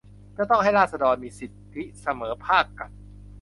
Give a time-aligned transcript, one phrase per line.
[0.37, 2.89] จะต้องให้ราษฎรมีสิทธิเสมอภาคกัน